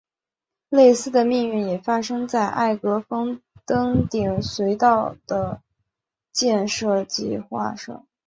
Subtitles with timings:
[0.69, 5.61] 类似的命运也发生在艾格峰登顶隧道的
[6.33, 8.07] 建设计画上。